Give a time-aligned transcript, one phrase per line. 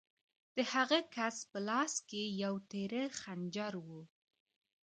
[0.55, 3.87] د هغه کس په لاس کې یو تېره خنجر و